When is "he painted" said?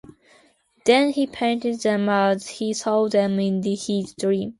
1.11-1.81